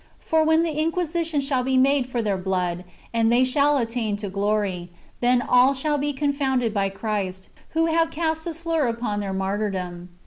For, 0.17 0.43
when 0.43 0.63
inquisi 0.63 1.23
tion 1.27 1.41
shall 1.41 1.61
be 1.61 1.77
made 1.77 2.07
for 2.07 2.23
their 2.23 2.35
blood,* 2.35 2.85
and 3.13 3.31
they 3.31 3.43
shall 3.43 3.77
attain 3.77 4.17
to 4.17 4.29
glory, 4.31 4.89
then 5.19 5.43
all 5.43 5.75
shall 5.75 5.99
be 5.99 6.11
confounded 6.11 6.73
by 6.73 6.89
Christ, 6.89 7.49
who 7.77 7.85
have 7.85 8.09
cast 8.09 8.47
a 8.47 8.55
slur 8.55 8.87
upon 8.87 9.19
their 9.19 9.31
martyrdom. 9.31 10.09